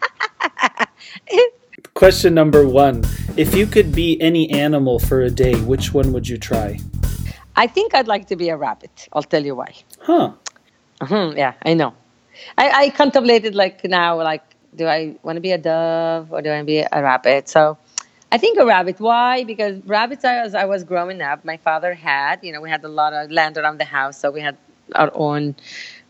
[1.94, 3.02] Question number one
[3.36, 6.78] If you could be any animal for a day, which one would you try?
[7.56, 9.08] I think I'd like to be a rabbit.
[9.12, 9.74] I'll tell you why.
[10.00, 10.32] Huh.
[11.00, 11.94] Uh-huh, yeah, I know.
[12.58, 14.42] I, I contemplated like now, like,
[14.74, 17.48] do I want to be a dove or do I want to be a rabbit?
[17.48, 17.78] So
[18.34, 18.98] I think a rabbit.
[18.98, 19.44] Why?
[19.44, 22.88] Because rabbits, as I was growing up, my father had, you know, we had a
[22.88, 24.18] lot of land around the house.
[24.18, 24.56] So we had
[24.96, 25.54] our own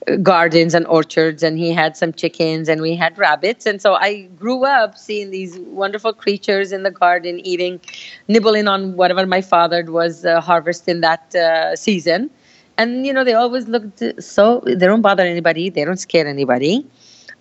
[0.09, 3.67] uh, gardens and orchards, and he had some chickens, and we had rabbits.
[3.67, 7.79] And so I grew up seeing these wonderful creatures in the garden eating,
[8.27, 12.31] nibbling on whatever my father was uh, harvesting that uh, season.
[12.79, 16.87] And, you know, they always looked so, they don't bother anybody, they don't scare anybody.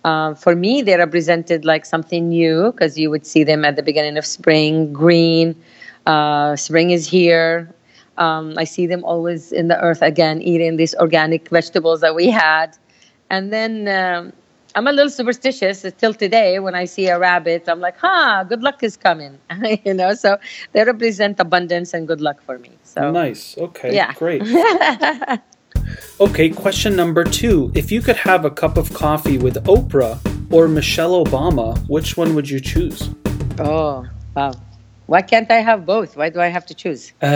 [0.04, 3.82] Uh, for me, they represented like something new because you would see them at the
[3.82, 5.56] beginning of spring, green.
[6.06, 7.74] Uh, spring is here.
[8.18, 12.28] Um, I see them always in the earth again, eating these organic vegetables that we
[12.28, 12.76] had.
[13.30, 14.32] And then um,
[14.74, 16.58] I'm a little superstitious till today.
[16.58, 19.38] When I see a rabbit, I'm like, "Ha, good luck is coming,"
[19.84, 20.14] you know.
[20.14, 20.36] So
[20.72, 22.70] they represent abundance and good luck for me.
[22.82, 23.56] So nice.
[23.56, 23.94] Okay.
[23.94, 24.12] Yeah.
[24.12, 24.42] Great.
[26.20, 27.72] Okay, question number two.
[27.74, 30.18] If you could have a cup of coffee with Oprah
[30.52, 33.10] or Michelle Obama, which one would you choose?
[33.58, 34.52] Oh, wow.
[35.06, 36.16] Why can't I have both?
[36.16, 37.12] Why do I have to choose?
[37.22, 37.30] um,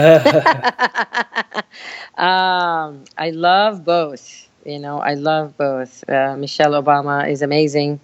[3.17, 4.47] I love both.
[4.65, 6.07] You know, I love both.
[6.09, 7.99] Uh, Michelle Obama is amazing,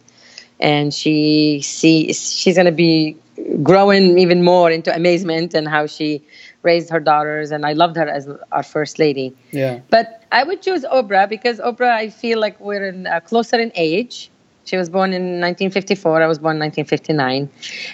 [0.60, 3.17] and she see she's going to be
[3.62, 6.23] growing even more into amazement and how she
[6.65, 9.34] raised her daughters, and I loved her as our first lady.
[9.51, 9.80] Yeah.
[9.89, 13.71] But I would choose Oprah because Oprah, I feel like we're in, uh, closer in
[13.75, 14.30] age.
[14.65, 16.23] She was born in 1954.
[16.23, 17.49] I was born in 1959.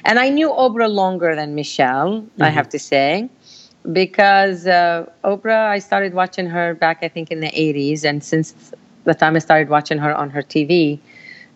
[0.05, 2.41] And I knew Oprah longer than Michelle, mm-hmm.
[2.41, 3.29] I have to say,
[3.91, 8.05] because uh, Oprah, I started watching her back, I think, in the 80s.
[8.05, 8.71] And since
[9.03, 10.99] the time I started watching her on her TV,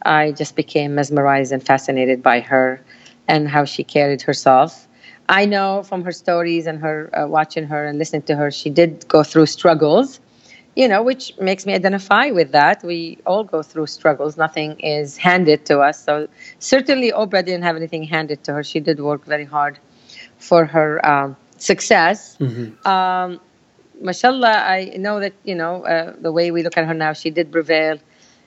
[0.05, 2.81] I just became mesmerized and fascinated by her
[3.27, 4.87] and how she carried herself.
[5.29, 8.69] I know from her stories and her uh, watching her and listening to her, she
[8.69, 10.19] did go through struggles,
[10.75, 12.83] you know, which makes me identify with that.
[12.83, 14.37] We all go through struggles.
[14.37, 16.03] Nothing is handed to us.
[16.03, 16.27] So
[16.59, 18.63] certainly Oprah didn't have anything handed to her.
[18.63, 19.79] She did work very hard
[20.37, 22.37] for her um, success.
[22.37, 22.87] Mm-hmm.
[22.87, 23.39] Um,
[24.01, 27.31] mashallah, I know that, you know, uh, the way we look at her now, she
[27.31, 27.97] did prevail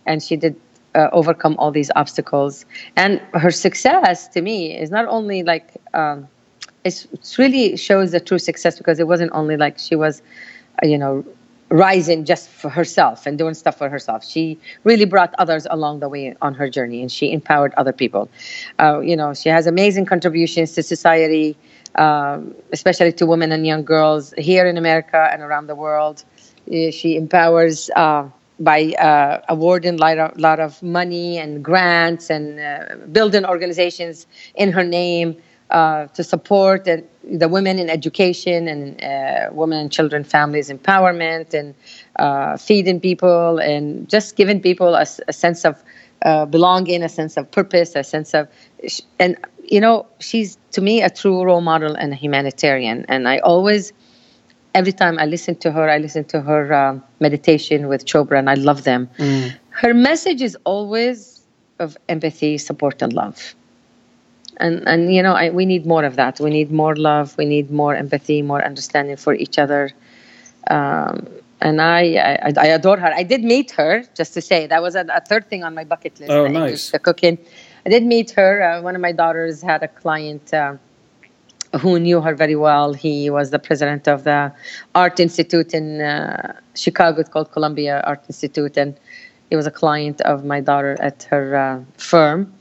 [0.07, 0.55] and she did
[0.95, 2.65] uh, overcome all these obstacles.
[2.97, 6.29] And her success to me is not only like, um,
[6.89, 10.23] it really shows the true success because it wasn't only like she was,
[10.83, 11.25] uh, you know,
[11.71, 14.25] rising just for herself and doing stuff for herself.
[14.25, 18.29] She really brought others along the way on her journey, and she empowered other people.
[18.79, 21.57] Uh, you know, she has amazing contributions to society,
[21.97, 26.25] um, especially to women and young girls here in America and around the world.
[26.71, 27.91] She empowers.
[27.95, 28.29] Uh,
[28.61, 34.27] by uh, awarding a lot, of, lot of money and grants and uh, building organizations
[34.57, 35.37] in her name
[35.71, 41.53] uh, to support the, the, women in education and uh, women and children families empowerment
[41.53, 41.75] and
[42.19, 45.83] uh, feeding people and just giving people a, a sense of
[46.25, 48.49] uh, belonging a sense of purpose a sense of
[49.21, 53.39] and you know she's to me a true role model and a humanitarian and i
[53.39, 53.93] always
[54.75, 58.51] every time i listen to her i listen to her um, meditation with chopra and
[58.51, 59.55] i love them mm.
[59.71, 61.39] her message is always
[61.79, 63.55] of empathy, support, and love.
[64.59, 66.41] And and you know, I, we need more of that.
[66.41, 67.37] We need more love.
[67.39, 69.91] We need more empathy, more understanding for each other.
[70.71, 71.27] Um,
[71.61, 73.13] and I, I, I adore her.
[73.13, 75.85] I did meet her, just to say that was a, a third thing on my
[75.85, 76.31] bucket list.
[76.31, 76.63] Oh, the nice.
[76.63, 77.39] English, the cooking.
[77.87, 78.63] I did meet her.
[78.63, 80.53] Uh, one of my daughters had a client.
[80.53, 80.77] Uh,
[81.77, 82.93] who knew her very well.
[82.93, 84.53] He was the president of the
[84.95, 87.21] Art Institute in uh, Chicago.
[87.21, 88.99] It's called Columbia Art Institute, and
[89.51, 92.53] he was a client of my daughter at her uh, firm.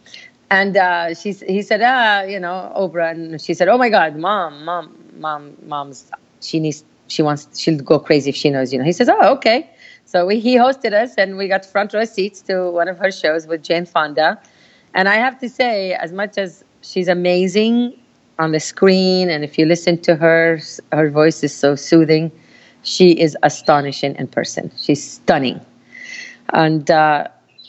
[0.50, 4.16] And uh, she, he said, ah, you know, Oprah, and she said, oh my God,
[4.16, 6.10] mom, mom, mom, mom's,
[6.42, 8.86] she needs, she wants, she'll go crazy if she knows, you know.
[8.86, 9.70] He says, oh, okay.
[10.06, 13.12] So we, he hosted us, and we got front row seats to one of her
[13.12, 14.42] shows with Jane Fonda.
[14.94, 18.00] And I have to say, as much as she's amazing
[18.40, 20.60] on the screen, and if you listen to her,
[20.94, 22.32] her voice is so soothing.
[22.84, 24.72] She is astonishing in person.
[24.78, 25.60] She's stunning,
[26.54, 27.28] and uh,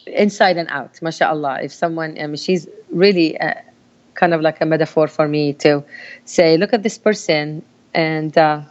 [0.09, 1.61] inside and out, mashallah.
[1.63, 3.55] If someone, I mean, she's really uh,
[4.15, 5.85] kind of like a metaphor for me to
[6.25, 7.63] say, look at this person,
[7.95, 8.63] and uh,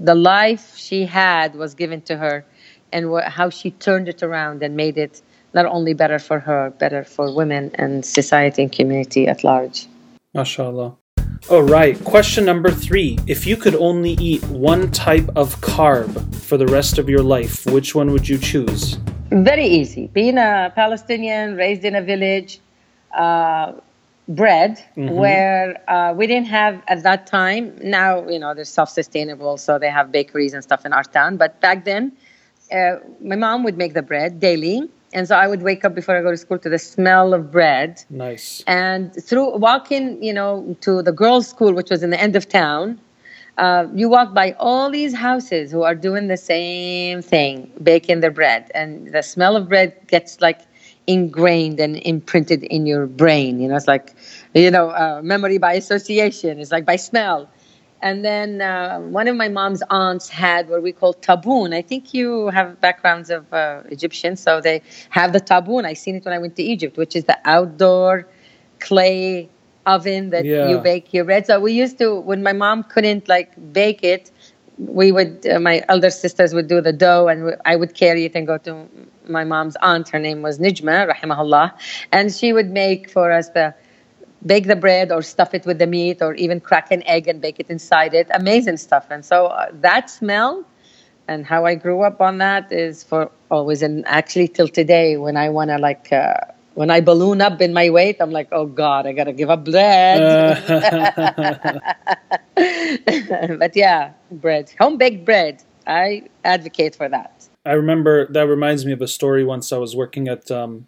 [0.00, 2.44] the life she had was given to her,
[2.92, 5.22] and wh- how she turned it around and made it
[5.54, 9.86] not only better for her, better for women and society and community at large.
[10.34, 10.96] Mashallah.
[11.48, 13.18] All right, question number three.
[13.26, 17.64] If you could only eat one type of carb for the rest of your life,
[17.66, 18.98] which one would you choose?
[19.30, 20.06] Very easy.
[20.08, 22.60] Being a Palestinian, raised in a village,
[23.14, 23.72] uh,
[24.28, 27.78] bread, where uh, we didn't have at that time.
[27.82, 31.36] Now, you know, they're self sustainable, so they have bakeries and stuff in our town.
[31.36, 32.12] But back then,
[32.72, 34.88] uh, my mom would make the bread daily.
[35.12, 37.50] And so I would wake up before I go to school to the smell of
[37.50, 38.04] bread.
[38.10, 38.62] Nice.
[38.66, 42.48] And through walking, you know, to the girls' school, which was in the end of
[42.48, 43.00] town,
[43.58, 48.30] uh, you walk by all these houses who are doing the same thing, baking their
[48.30, 50.60] bread, and the smell of bread gets like
[51.06, 53.60] ingrained and imprinted in your brain.
[53.60, 54.14] You know, it's like,
[54.54, 56.58] you know, uh, memory by association.
[56.60, 57.48] It's like by smell.
[58.02, 61.74] And then uh, one of my mom's aunts had what we call taboon.
[61.74, 65.86] I think you have backgrounds of uh, Egyptian, so they have the taboon.
[65.86, 68.28] I seen it when I went to Egypt, which is the outdoor
[68.80, 69.48] clay
[69.86, 70.62] oven that Yeah.
[70.62, 71.46] you bake your bread.
[71.46, 74.30] So we used to, when my mom couldn't like bake it,
[74.78, 78.34] we would, uh, my elder sisters would do the dough, and I would carry it
[78.34, 78.86] and go to
[79.28, 80.08] my mom's aunt.
[80.10, 81.72] Her name was Nijma, rahimahullah,
[82.12, 83.74] and she would make for us the
[84.44, 87.40] bake the bread or stuff it with the meat or even crack an egg and
[87.40, 88.28] bake it inside it.
[88.32, 89.06] Amazing stuff.
[89.10, 90.64] And so uh, that smell
[91.28, 95.36] and how I grew up on that is for always and actually till today when
[95.36, 96.34] I want to like uh,
[96.76, 99.64] when I balloon up in my weight, I'm like, oh God, I gotta give up
[99.64, 100.62] bread.
[103.58, 105.62] but yeah, bread, home baked bread.
[105.86, 107.48] I advocate for that.
[107.64, 110.86] I remember that reminds me of a story once I was working at um,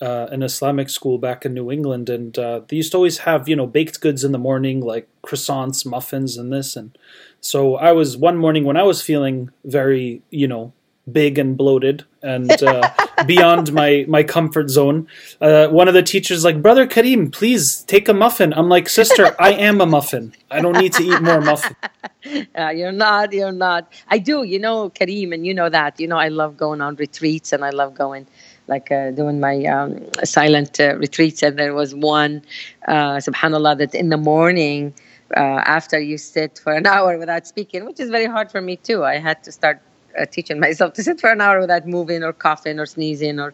[0.00, 3.46] uh, an Islamic school back in New England, and uh, they used to always have
[3.46, 6.76] you know baked goods in the morning, like croissants, muffins, and this.
[6.76, 6.96] And
[7.42, 10.72] so I was one morning when I was feeling very you know
[11.10, 12.90] big and bloated and uh,
[13.26, 15.06] beyond my my comfort zone.
[15.40, 19.34] Uh, one of the teachers like, "Brother Kareem, please take a muffin." I'm like, "Sister,
[19.38, 20.34] I am a muffin.
[20.50, 21.76] I don't need to eat more muffin."
[22.54, 23.90] Uh, you're not, you're not.
[24.08, 25.98] I do, you know, Kareem, and you know that.
[25.98, 28.26] You know, I love going on retreats and I love going,
[28.66, 31.42] like, uh, doing my um, silent uh, retreats.
[31.42, 32.42] And there was one,
[32.86, 34.92] uh, subhanAllah, that in the morning,
[35.34, 38.76] uh, after you sit for an hour without speaking, which is very hard for me
[38.76, 39.80] too, I had to start
[40.18, 43.52] uh, teaching myself to sit for an hour without moving or coughing or sneezing or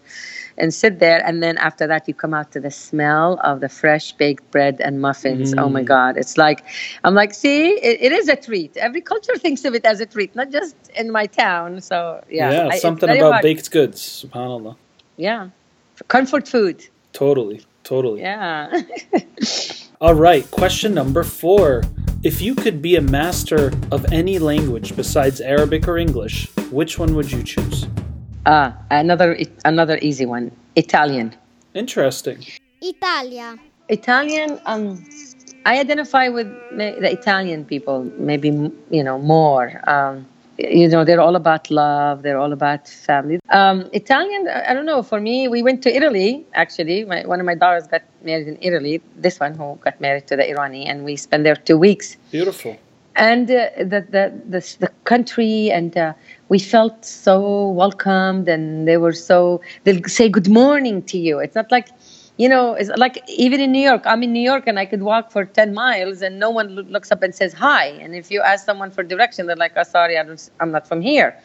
[0.59, 1.21] and sit there.
[1.27, 4.81] And then after that you come out to the smell of the fresh baked bread
[4.81, 5.55] and muffins.
[5.59, 6.17] Oh my god.
[6.17, 6.65] It's like
[7.05, 8.77] i'm like see it, it is a treat.
[8.77, 11.81] Every culture thinks of it as a treat not just in my town.
[11.81, 13.43] So yeah, Yeah, I- something about hard.
[13.43, 14.01] baked goods.
[14.25, 14.77] Subhanallah.
[15.17, 15.49] yeah.
[16.09, 16.85] Comfort food.
[17.13, 18.21] Totally, totally.
[18.21, 18.83] yeah
[19.99, 21.83] All right, question number four.
[22.23, 27.15] If you could be a master of any language besides Arabic or English, which one
[27.15, 27.87] would you choose?
[28.49, 31.35] ah another another easy one italian
[31.75, 32.39] Interesting.
[32.81, 33.59] Italia.
[33.89, 35.05] Italian, um,
[35.67, 38.49] I identify with the Italian people, maybe
[38.91, 39.83] you know more.
[39.91, 40.27] Um,
[40.59, 42.23] you know, they're all about love.
[42.23, 43.39] They're all about family.
[43.51, 45.03] Um, Italian, I don't know.
[45.03, 46.47] For me, we went to Italy.
[46.55, 49.03] Actually, my, one of my daughters got married in Italy.
[49.17, 52.77] This one who got married to the Irani, and we spent there two weeks Beautiful.
[53.17, 56.13] and uh, the, the the the country and uh,
[56.49, 61.55] we felt so welcomed and they were so they'll say good morning to you it's
[61.55, 61.89] not like
[62.37, 65.03] you know it's like even in new york i'm in new york and i could
[65.03, 68.43] walk for 10 miles and no one looks up and says hi and if you
[68.43, 70.25] ask someone for direction they're like oh sorry I
[70.61, 71.37] i'm not from here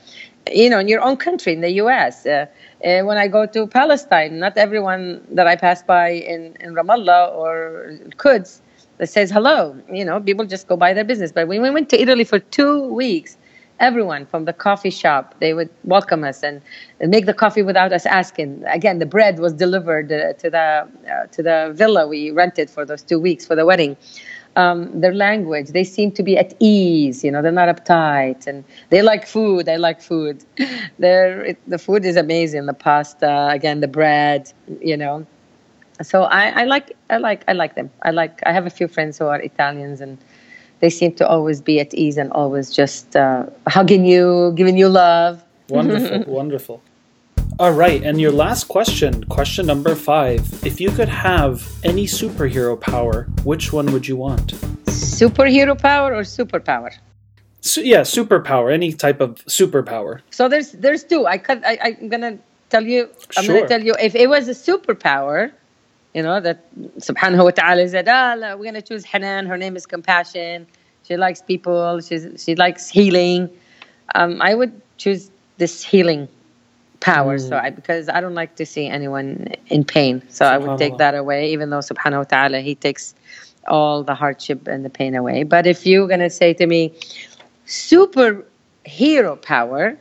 [0.51, 2.25] you know, in your own country, in the U.S.
[2.25, 2.45] Uh,
[2.81, 7.97] when I go to Palestine, not everyone that I pass by in, in Ramallah or
[8.17, 8.61] Quds
[9.03, 9.79] says hello.
[9.91, 11.31] You know, people just go by their business.
[11.31, 13.37] But when we went to Italy for two weeks,
[13.81, 16.61] everyone from the coffee shop they would welcome us and,
[17.01, 18.63] make the coffee without us asking.
[18.67, 22.85] Again, the bread was delivered uh, to the uh, to the villa we rented for
[22.85, 23.97] those two weeks for the wedding
[24.55, 25.69] um, their language.
[25.69, 27.23] They seem to be at ease.
[27.23, 29.69] You know, they're not uptight, and they like food.
[29.69, 30.43] I like food.
[30.99, 32.65] They're, the food is amazing.
[32.65, 34.51] The pasta, again, the bread.
[34.81, 35.25] You know,
[36.01, 37.89] so I, I like I like I like them.
[38.03, 38.39] I like.
[38.45, 40.17] I have a few friends who are Italians, and
[40.81, 44.89] they seem to always be at ease and always just uh, hugging you, giving you
[44.89, 45.41] love.
[45.69, 46.81] Wonderful, wonderful.
[47.59, 50.41] All right, and your last question, question number five.
[50.65, 54.53] If you could have any superhero power, which one would you want?
[54.87, 56.91] Superhero power or superpower?
[57.61, 58.73] So, yeah, superpower.
[58.73, 60.21] Any type of superpower.
[60.31, 61.27] So there's there's two.
[61.27, 62.39] I could I, I'm gonna
[62.71, 63.07] tell you.
[63.37, 63.55] I'm Sure.
[63.57, 65.51] gonna tell you if it was a superpower,
[66.13, 69.45] you know that Subhanahu wa Taala said, ah, we're gonna choose Hanan.
[69.45, 70.67] Her name is compassion.
[71.03, 71.99] She likes people.
[72.01, 73.49] She's she likes healing.
[74.15, 76.27] Um, I would choose this healing
[76.99, 77.37] power.
[77.37, 80.21] So I because I don't like to see anyone in pain.
[80.29, 81.51] So I would take that away.
[81.53, 83.15] Even though Subhanahu wa Taala He takes
[83.67, 85.43] all the hardship and the pain away.
[85.43, 86.93] But if you're gonna say to me,
[87.65, 89.97] superhero power,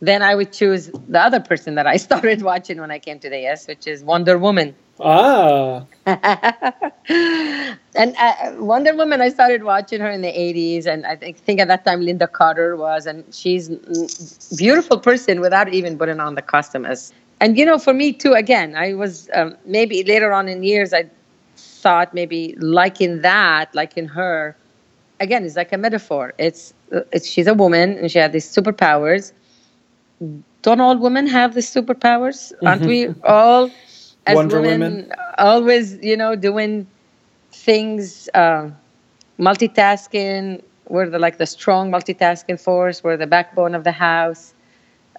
[0.00, 3.30] then I would choose the other person that I started watching when I came to
[3.30, 4.74] the US, which is Wonder Woman.
[5.00, 11.38] Ah, and uh, Wonder Woman, I started watching her in the 80s, and I think,
[11.38, 16.20] think at that time Lynda Carter was, and she's a beautiful person without even putting
[16.20, 16.84] on the costume.
[16.84, 20.62] As and you know, for me too, again, I was um, maybe later on in
[20.62, 21.10] years, I
[21.56, 24.56] thought maybe liking that, liking her,
[25.20, 26.34] again, is like a metaphor.
[26.38, 29.32] It's, it's she's a woman and she had these superpowers.
[30.62, 32.52] Don't all women have these superpowers?
[32.64, 33.70] Aren't we all,
[34.26, 35.12] as Wonder women, Women.
[35.38, 36.86] always, you know, doing
[37.52, 38.70] things, uh,
[39.38, 40.62] multitasking?
[40.88, 43.02] We're the, like the strong multitasking force.
[43.02, 44.54] We're the backbone of the house.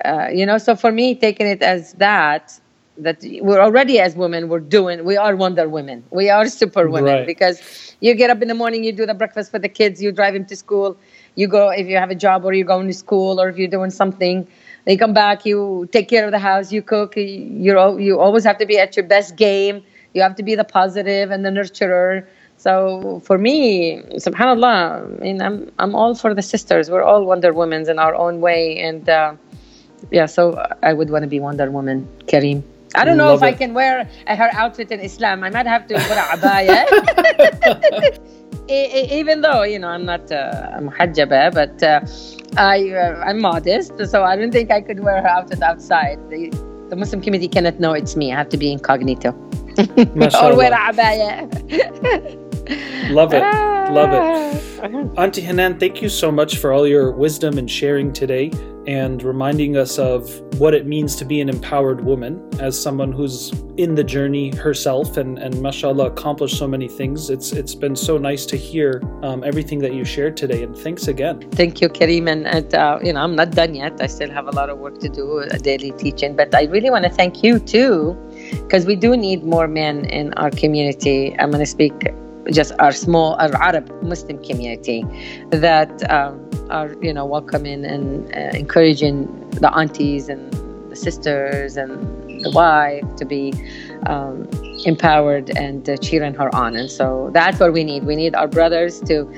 [0.04, 2.60] Uh, you know, so for me, taking it as that,
[2.98, 6.04] that we're already as women, we're doing, we are Wonder Women.
[6.12, 7.26] We are super women Right.
[7.28, 10.12] because you get up in the morning, you do the breakfast for the kids, you
[10.12, 10.98] drive them to school,
[11.36, 13.70] you go, if you have a job or you're going to school or if you're
[13.70, 14.48] doing something,
[14.86, 18.58] they come back, you take care of the house, you cook, you're, you always have
[18.60, 19.84] to be at your best game.
[20.14, 22.26] You have to be the positive and the nurturer.
[22.58, 26.90] So for me, subhanallah, I mean, I'm, I'm all for the sisters.
[26.90, 28.80] We're all Wonder Women in our own way.
[28.80, 29.36] And, uh,
[30.12, 32.64] yeah, so I would want to be Wonder Woman, Kareem.
[32.96, 35.44] I don't know Love if I can wear her outfit in Islam.
[35.44, 36.86] I might have to put a abaya.
[38.68, 42.02] Even though you know I'm not uh, I'm hajjaba, but uh,
[42.58, 46.18] I uh, I'm modest, so I don't think I could wear her outfit outside.
[46.30, 46.50] The,
[46.90, 48.34] the Muslim community cannot know it's me.
[48.34, 49.32] I have to be incognito
[50.42, 52.42] or wear a abaya.
[53.12, 53.42] love it,
[53.92, 54.62] love it.
[54.84, 55.18] it.
[55.18, 58.52] Auntie Hanan, thank you so much for all your wisdom and sharing today
[58.88, 63.52] and reminding us of what it means to be an empowered woman as someone who's
[63.78, 67.32] in the journey herself and, and mashallah accomplished so many things.
[67.32, 71.08] It's it's been so nice to hear um, everything that you shared today and thanks
[71.08, 71.50] again.
[71.52, 72.30] Thank you, Kareem.
[72.30, 74.00] And, and uh, you know, I'm not done yet.
[74.00, 76.36] I still have a lot of work to do, a daily teaching.
[76.36, 78.16] But I really want to thank you too,
[78.52, 81.36] because we do need more men in our community.
[81.40, 82.14] I'm going to speak
[82.52, 85.06] just our small, our Arab Muslim community
[85.50, 90.52] that um, are, you know, welcoming and uh, encouraging the aunties and
[90.90, 93.54] the sisters and the wife to be
[94.08, 94.48] um,
[94.86, 96.76] empowered and uh, cheering her on.
[96.76, 98.04] And so that's what we need.
[98.04, 99.32] We need our brothers to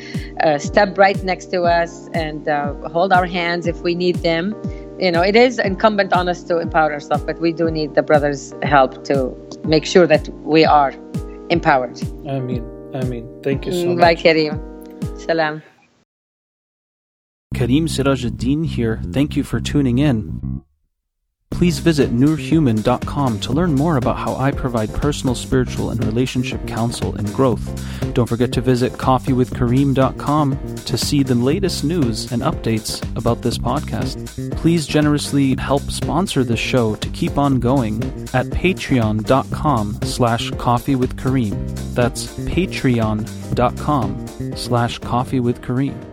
[0.44, 4.56] uh, step right next to us and uh, hold our hands if we need them.
[5.00, 8.02] You know, it is incumbent on us to empower ourselves, but we do need the
[8.02, 10.92] brothers' help to make sure that we are
[11.50, 12.02] empowered.
[12.28, 13.04] I mean, I
[13.44, 14.00] thank you so much.
[14.00, 14.24] Bye, much.
[14.24, 15.22] Kareem.
[15.22, 15.62] Salam.
[17.54, 19.00] Kareem Sirajuddin here.
[19.12, 20.64] Thank you for tuning in.
[21.52, 27.16] Please visit nurhuman.com to learn more about how I provide personal, spiritual, and relationship counsel
[27.16, 27.66] and growth.
[28.14, 34.56] Don't forget to visit coffeewithkareem.com to see the latest news and updates about this podcast.
[34.58, 41.96] Please generously help sponsor this show to keep on going at patreon.com slash coffeewithkareem.
[41.96, 46.07] That's patreon.com slash coffeewithkareem.